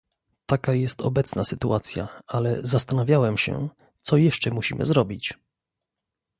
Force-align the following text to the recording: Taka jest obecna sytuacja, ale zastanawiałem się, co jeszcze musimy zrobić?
Taka 0.45 0.73
jest 0.73 1.01
obecna 1.01 1.43
sytuacja, 1.43 2.21
ale 2.27 2.59
zastanawiałem 2.63 3.37
się, 3.37 3.69
co 4.01 4.17
jeszcze 4.17 4.51
musimy 4.51 4.85
zrobić? 4.85 5.33